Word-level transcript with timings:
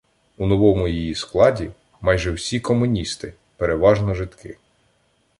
У 0.43 0.45
новому 0.51 0.85
ЇЇ 0.91 1.15
складі— 1.15 1.67
майже 2.01 2.31
всі 2.31 2.59
комуністи, 2.59 3.33
переважно 3.57 4.13
жидки. 4.13 4.57